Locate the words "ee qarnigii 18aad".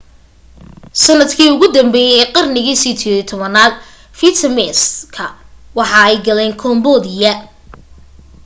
2.19-3.73